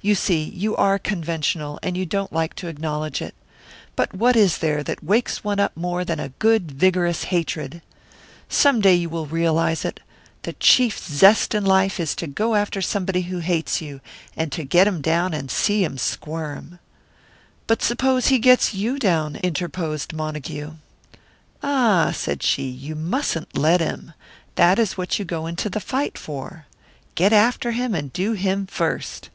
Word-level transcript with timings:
You 0.00 0.14
see, 0.14 0.44
you 0.44 0.76
are 0.76 0.98
conventional, 0.98 1.80
and 1.82 1.96
you 1.96 2.04
don't 2.04 2.32
like 2.32 2.54
to 2.56 2.68
acknowledge 2.68 3.22
it. 3.22 3.34
But 3.96 4.12
what 4.14 4.36
is 4.36 4.58
there 4.58 4.84
that 4.84 5.02
wakes 5.02 5.42
one 5.42 5.58
up 5.58 5.74
more 5.76 6.04
than 6.04 6.20
a 6.20 6.28
good, 6.28 6.70
vigorous 6.70 7.24
hatred? 7.24 7.80
Some 8.48 8.80
day 8.82 8.94
you 8.94 9.08
will 9.08 9.26
realise 9.26 9.84
it 9.84 9.98
the 10.42 10.52
chief 10.52 10.98
zest 11.04 11.54
in 11.54 11.64
life 11.64 11.98
is 11.98 12.14
to 12.16 12.26
go 12.26 12.54
after 12.54 12.82
somebody 12.82 13.22
who 13.22 13.38
hates 13.38 13.80
you, 13.80 14.00
and 14.36 14.52
to 14.52 14.62
get 14.62 14.86
him 14.86 15.00
down 15.00 15.32
and 15.32 15.50
see 15.50 15.82
him 15.82 15.96
squirm." 15.96 16.78
"But 17.66 17.82
suppose 17.82 18.26
he 18.26 18.38
gets 18.38 18.74
you 18.74 18.98
down?" 18.98 19.36
interposed 19.36 20.12
Montague. 20.12 20.74
"Ah!" 21.62 22.12
said 22.14 22.42
she, 22.42 22.68
"you 22.68 22.94
mustn't 22.94 23.56
let 23.56 23.80
him! 23.80 24.12
That 24.56 24.78
is 24.78 24.98
what 24.98 25.18
you 25.18 25.24
go 25.24 25.46
into 25.46 25.70
the 25.70 25.80
fight 25.80 26.18
for. 26.18 26.66
Get 27.14 27.32
after 27.32 27.72
him, 27.72 27.94
and 27.94 28.12
do 28.12 28.34
him 28.34 28.66
first." 28.66 29.30